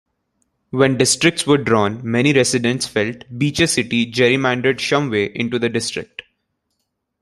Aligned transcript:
When 0.71 0.97
districts 0.97 1.45
were 1.45 1.59
drawn 1.59 2.01
many 2.03 2.33
residents 2.33 2.87
felt 2.87 3.17
Beecher 3.37 3.67
City 3.67 4.11
gerrymandered 4.11 4.79
Shumway 4.79 5.27
into 5.31 5.59
the 5.59 5.69
district. 5.69 6.23